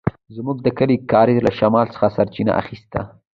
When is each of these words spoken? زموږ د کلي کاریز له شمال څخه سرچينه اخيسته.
زموږ 0.35 0.57
د 0.63 0.67
کلي 0.77 0.97
کاریز 1.11 1.39
له 1.47 1.51
شمال 1.59 1.87
څخه 1.93 2.07
سرچينه 2.15 2.51
اخيسته. 2.61 3.01